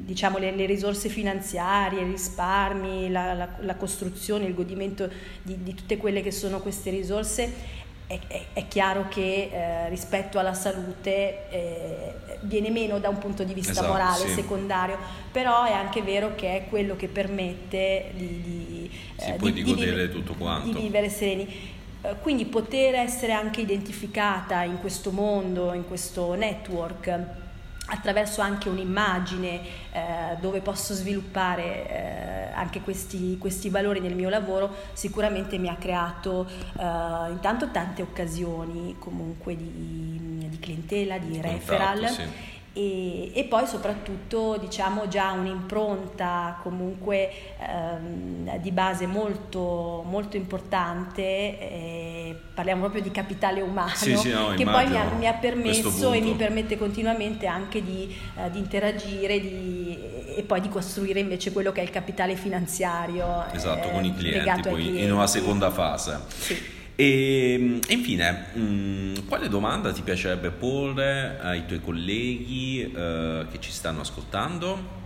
diciamo 0.05 0.37
le, 0.37 0.51
le, 0.51 0.65
risorse 0.65 1.09
finanziarie, 1.09 2.01
i 2.01 2.05
risparmi, 2.05 3.09
la, 3.09 3.33
la, 3.33 3.49
la 3.59 3.75
costruzione, 3.75 4.45
il 4.45 4.53
godimento 4.53 5.09
di, 5.41 5.63
di, 5.63 5.73
tutte 5.73 5.97
quelle 5.97 6.21
che 6.21 6.31
sono 6.31 6.59
queste 6.59 6.89
risorse, 6.89 7.81
è, 8.07 8.19
è, 8.27 8.45
è 8.53 8.67
chiaro 8.67 9.07
che 9.07 9.49
eh, 9.51 9.89
rispetto 9.89 10.39
alla 10.39 10.53
salute 10.53 11.49
eh, 11.49 12.13
viene 12.41 12.69
meno 12.69 12.99
da 12.99 13.09
un 13.09 13.17
punto 13.17 13.43
di 13.43 13.53
vista 13.53 13.71
esatto, 13.71 13.87
morale, 13.87 14.27
sì. 14.27 14.33
secondario, 14.33 14.97
però 15.31 15.63
è 15.63 15.71
anche 15.71 16.01
vero 16.01 16.35
che 16.35 16.57
è 16.57 16.65
quello 16.67 16.95
che 16.95 17.07
permette 17.07 18.11
di, 18.13 18.41
di, 18.41 18.91
eh, 19.17 19.37
di, 19.37 19.53
di 19.53 19.63
godere 19.63 20.09
tutto 20.09 20.33
quanto. 20.33 20.71
Di 20.71 20.81
vivere 20.81 21.09
sereni 21.09 21.71
eh, 22.01 22.15
quindi 22.21 22.45
poter 22.45 22.95
essere 22.95 23.31
anche 23.31 23.61
identificata 23.61 24.63
in 24.63 24.79
questo 24.79 25.11
mondo, 25.11 25.71
in 25.73 25.87
questo 25.87 26.33
network 26.35 27.41
attraverso 27.87 28.41
anche 28.41 28.69
un'immagine 28.69 29.61
eh, 29.91 30.37
dove 30.39 30.61
posso 30.61 30.93
sviluppare 30.93 31.89
eh, 31.89 32.51
anche 32.53 32.81
questi, 32.81 33.37
questi, 33.37 33.69
valori 33.69 33.99
nel 33.99 34.15
mio 34.15 34.29
lavoro 34.29 34.73
sicuramente 34.93 35.57
mi 35.57 35.67
ha 35.67 35.75
creato 35.75 36.47
eh, 36.47 37.31
intanto 37.31 37.69
tante 37.71 38.01
occasioni 38.01 38.95
comunque 38.99 39.55
di, 39.55 40.47
di 40.49 40.59
clientela, 40.59 41.17
di 41.17 41.41
referral. 41.41 42.07
Sì 42.09 42.52
e, 42.73 43.31
e, 43.35 43.43
poi 43.43 43.67
soprattutto 43.67 44.57
diciamo 44.57 45.07
già 45.07 45.31
un'impronta 45.31 46.57
comunque 46.63 47.29
ehm, 47.59 48.57
di 48.57 48.71
base 48.71 49.05
molto, 49.05 50.03
molto 50.07 50.37
importante, 50.37 51.21
eh, 51.21 52.35
parliamo 52.51 52.81
proprio 52.81 53.03
di 53.03 53.11
capitale 53.11 53.61
umano, 53.61 53.93
sì, 53.93 54.17
sì, 54.17 54.31
no, 54.31 54.55
che 54.55 54.65
poi 54.65 54.87
mi 54.87 54.97
ha, 54.97 55.03
mi 55.17 55.27
ha 55.27 55.33
permesso 55.33 56.13
e 56.13 56.21
mi 56.21 56.33
permette 56.33 56.75
continuamente 56.75 57.45
anche 57.45 57.83
di, 57.83 58.11
eh, 58.37 58.49
di 58.49 58.57
interagire 58.57 59.39
di, 59.39 59.95
e 60.35 60.41
poi 60.41 60.59
di 60.59 60.69
costruire 60.69 61.19
invece 61.19 61.51
quello 61.51 61.71
che 61.71 61.81
è 61.81 61.83
il 61.83 61.91
capitale 61.91 62.35
finanziario. 62.35 63.45
Esatto, 63.51 63.89
eh, 63.89 63.91
con 63.91 64.03
i 64.03 64.15
clienti, 64.15 64.61
poi 64.67 64.81
clienti. 64.81 65.03
in 65.03 65.13
una 65.13 65.27
seconda 65.27 65.69
fase. 65.69 66.19
Sì. 66.27 66.81
E, 66.95 67.79
e 67.87 67.93
infine, 67.93 68.45
mh, 68.53 68.61
mm, 68.61 69.15
quale 69.27 69.49
domanda 69.49 69.91
ti 69.91 70.01
piacerebbe 70.01 70.51
porre 70.51 71.39
ai 71.41 71.65
tuoi 71.65 71.81
colleghi 71.81 72.81
eh, 72.81 73.45
che 73.49 73.59
ci 73.59 73.71
stanno 73.71 74.01
ascoltando? 74.01 75.01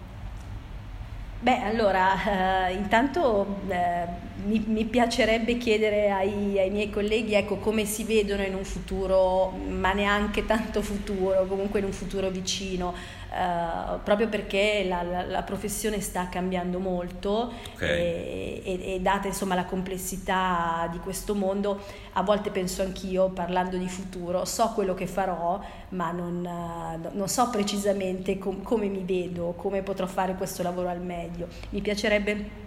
Beh, 1.39 1.61
allora, 1.63 2.67
eh, 2.67 2.73
intanto 2.73 3.61
eh, 3.69 4.05
mi, 4.45 4.63
mi, 4.67 4.85
piacerebbe 4.85 5.57
chiedere 5.57 6.11
ai, 6.11 6.59
ai, 6.59 6.69
miei 6.69 6.89
colleghi 6.89 7.33
ecco, 7.33 7.57
come 7.57 7.85
si 7.85 8.03
vedono 8.03 8.43
in 8.43 8.53
un 8.53 8.63
futuro, 8.63 9.51
ma 9.51 9.93
neanche 9.93 10.45
tanto 10.45 10.81
futuro, 10.81 11.45
comunque 11.47 11.79
in 11.79 11.85
un 11.85 11.91
futuro 11.91 12.29
vicino. 12.29 13.15
Uh, 13.29 13.99
proprio 14.03 14.29
perché 14.29 14.85
la, 14.87 15.03
la, 15.03 15.25
la, 15.25 15.43
professione 15.43 15.99
sta 15.99 16.29
cambiando 16.29 16.79
molto 16.79 17.51
okay. 17.73 17.89
e, 17.89 18.61
e, 18.63 18.93
e, 18.93 18.99
data 19.01 19.27
insomma 19.27 19.53
la 19.53 19.65
complessità 19.65 20.87
di 20.89 20.97
questo 20.99 21.35
mondo, 21.35 21.83
a 22.13 22.23
volte 22.23 22.51
penso 22.51 22.83
anch'io 22.83 23.27
parlando 23.27 23.75
di 23.75 23.89
futuro, 23.89 24.45
so 24.45 24.71
quello 24.73 24.93
che 24.93 25.07
farò, 25.07 25.59
ma 25.89 26.11
non, 26.11 26.37
uh, 26.37 27.17
non 27.17 27.27
so 27.27 27.49
precisamente 27.49 28.37
com- 28.37 28.63
come 28.63 28.87
mi 28.87 29.03
vedo, 29.03 29.53
come 29.57 29.81
potrò 29.81 30.05
fare 30.07 30.35
questo 30.35 30.63
lavoro 30.63 30.87
al 30.87 31.01
meglio. 31.01 31.47
Mi 31.71 31.81
piacerebbe 31.81 32.65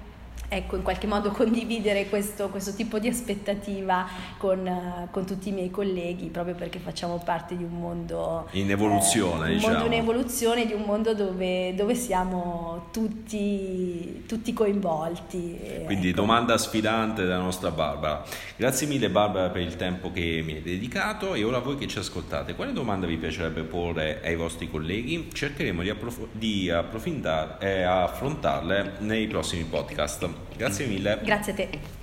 ecco, 0.49 0.77
in 0.77 0.83
qualche 0.83 1.07
modo 1.07 1.31
condividere 1.33 2.09
questo, 2.09 2.49
questo 2.49 2.75
tipo 2.75 2.99
di 2.99 3.09
aspettativa 3.09 4.07
con, 4.39 4.67
uh, 4.67 5.11
con, 5.11 5.25
tutti 5.25 5.49
i 5.49 5.53
miei 5.53 5.71
colleghi, 5.71 6.27
proprio 6.27 6.55
perché 6.55 6.79
facciamo 6.79 7.21
parte 7.25 7.57
di 7.57 7.65
un 7.65 7.79
mondo 7.79 8.49
in 8.53 8.71
evoluzione, 8.71 9.47
eh, 9.47 9.51
un 9.51 9.57
diciamo. 9.57 9.79
mondo 9.79 9.95
in 9.95 10.01
evoluzione, 10.01 10.67
di 10.67 10.73
un 10.73 10.83
mondo 10.83 11.15
dove, 11.15 11.75
dove 11.75 11.95
siamo 11.95 12.89
tutti, 12.93 14.25
tutti 14.27 14.53
coinvolti. 14.53 15.59
Quindi 15.85 16.09
ecco. 16.09 16.21
domanda 16.21 16.57
sfidante 16.59 17.23
della 17.23 17.39
nostra 17.39 17.71
Barbara. 17.71 18.25
Grazie 18.57 18.87
mille 18.87 19.11
Barbara 19.11 19.49
per 19.51 19.63
il 19.63 19.77
tempo 19.77 20.11
che 20.13 20.43
mi 20.45 20.55
hai 20.55 20.63
dedicato 20.63 21.35
e 21.35 21.45
ora 21.45 21.59
voi 21.59 21.77
che 21.77 21.87
ci 21.87 21.99
ascoltate, 21.99 22.55
quale 22.55 22.73
domanda 22.73 23.07
vi 23.07 23.17
piacerebbe 23.17 23.63
porre 23.63 24.21
ai 24.23 24.37
vostri 24.37 24.71
colleghi? 24.71 25.29
Cercheremo 25.33 25.83
di, 25.83 25.91
approf- 25.91 26.29
di 26.33 26.71
approfondare 26.71 27.57
e 27.61 27.83
affrontarle 27.83 28.95
nei 28.99 29.27
prossimi 29.27 29.65
podcast. 29.65 30.30
Grazie 30.57 30.87
mille. 30.87 31.21
Grazie 31.25 31.53
a 31.53 31.57
te. 31.57 32.00